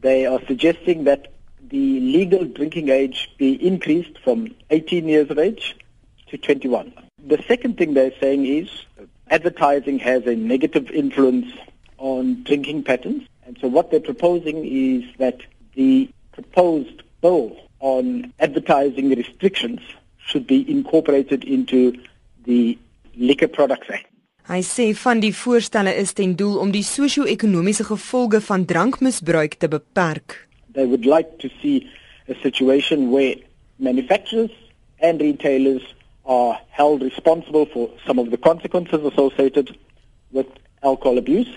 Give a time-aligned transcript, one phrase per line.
[0.00, 1.32] They are suggesting that
[1.68, 5.76] the legal drinking age be increased from 18 years of age
[6.28, 6.92] to 21.
[7.26, 8.68] The second thing they're saying is
[9.30, 11.52] advertising has a negative influence
[11.98, 13.28] on drinking patterns.
[13.44, 15.40] And so what they're proposing is that
[15.74, 19.80] the proposed bill on advertising restrictions
[20.18, 22.00] should be incorporated into
[22.44, 22.78] the
[23.16, 24.06] Liquor Products Act.
[24.50, 29.68] Hy sê van die voorstelle is ten doel om die sosio-ekonomiese gevolge van drankmisbruik te
[29.70, 30.48] beperk.
[30.74, 31.86] They would like to see
[32.26, 33.36] a situation where
[33.78, 34.50] manufacturers
[34.98, 35.94] and retailers
[36.24, 39.70] are held responsible for some of the consequences associated
[40.32, 40.48] with
[40.82, 41.54] alcohol abuse.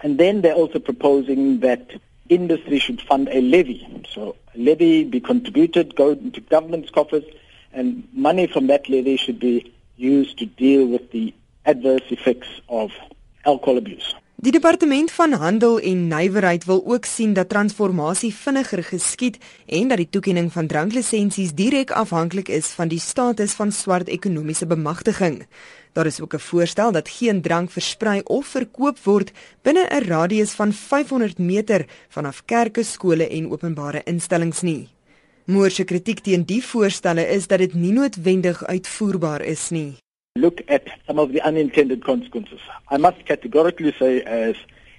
[0.00, 1.92] And then they're also proposing that
[2.30, 3.84] industry should fund a levy.
[4.14, 7.24] So a levy be contributed, go into government's coffers,
[7.74, 11.34] and money from that levy should be used to deal with the
[11.70, 12.92] adverse effects of
[13.42, 14.14] alcohol abuse.
[14.40, 20.00] Die departement van handel en nywerheid wil ook sien dat transformasie vinniger geskied en dat
[20.00, 25.42] die toekenning van dranklisensies direk afhanklik is van die status van swart ekonomiese bemagtiging.
[25.92, 29.32] Daar is ook 'n voorstel dat geen drank versprei of verkoop word
[29.62, 34.88] binne 'n radius van 500 meter vanaf kerke, skole en openbare instellings nie.
[35.44, 39.96] Moore se kritiek teen die voorstelle is dat dit nie noodwendig uitvoerbaar is nie.
[40.36, 42.60] Look at some of the unintended consequences.
[42.88, 44.54] I must categorically say as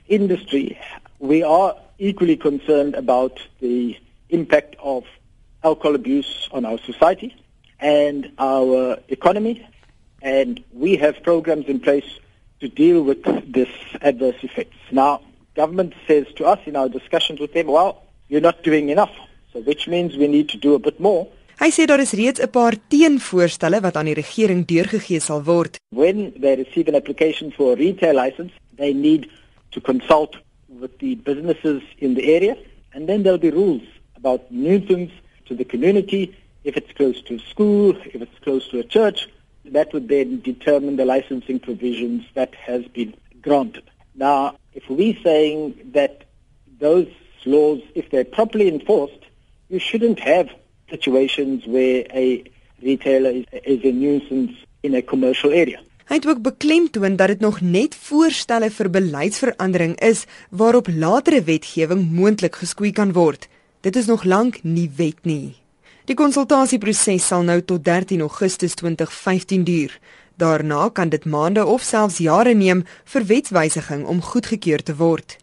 [0.09, 0.77] industry,
[1.19, 3.97] we are equally concerned about the
[4.29, 5.05] impact of
[5.63, 7.33] alcohol abuse on our society
[7.79, 9.65] and our economy.
[10.21, 12.19] And we have programs in place
[12.59, 13.69] to deal with this
[14.01, 14.75] adverse effects.
[14.91, 15.21] Now,
[15.55, 19.15] government says to us in our discussions with them, well, you're not doing enough.
[19.53, 21.29] So which means we need to do a bit more.
[21.61, 25.77] Hy sê daar is reeds 'n paar teenvoorstelle wat aan die regering deurgegee sal word.
[25.93, 29.29] When they receive an application for a retail license, they need
[29.69, 30.37] to consult
[30.81, 32.55] with the businesses in the area
[32.93, 35.11] and then there'll be rules about nuisance
[35.45, 39.29] to the community if it's close to a school, if it's close to a church,
[39.65, 43.83] that would then determine the licensing provisions that has been granted.
[44.15, 46.23] Now, if we're saying that
[46.79, 47.11] those
[47.45, 49.23] laws if they're properly enforced,
[49.69, 50.49] you shouldn't have
[50.91, 52.43] situations where a
[52.83, 54.53] retailer is, is a nuisance
[54.83, 55.79] in a commercial area.
[56.11, 62.09] Hy het ook beklemtoon dat dit nog net voorstelle vir beleidsverandering is waarop latere wetgewing
[62.11, 63.47] moontlik geskoei kan word.
[63.81, 65.55] Dit is nog lank nie wet nie.
[66.09, 69.93] Die konsultasieproses sal nou tot 13 Augustus 2015 duur.
[70.35, 75.37] Daarna kan dit maande of selfs jare neem vir wetswysiging om goedgekeur te word.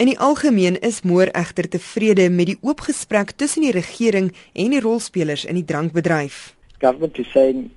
[0.00, 4.72] In die algemeen is Moor egter tevrede met die oop gesprek tussen die regering en
[4.72, 6.54] die rolspelers in die drankbedryf.
[6.80, 7.68] Government is saying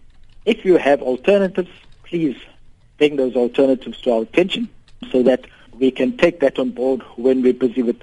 [0.47, 1.73] if you have alternatives,
[2.07, 2.39] please
[2.95, 4.69] bring those alternatives to our attention
[5.11, 7.99] so that we can take that on board when we're busy with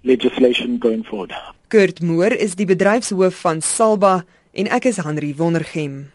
[0.00, 1.36] legislation going forward.
[1.68, 4.22] Kurt Moor is die bedryfshoof van Salba
[4.56, 6.06] en ek is Henry Wondergem.